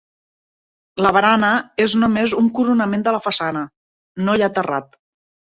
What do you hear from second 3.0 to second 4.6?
de la façana, no hi ha